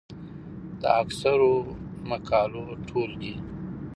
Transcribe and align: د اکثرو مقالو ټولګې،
د 0.81 0.83
اکثرو 1.01 1.53
مقالو 2.09 2.63
ټولګې، 2.87 3.35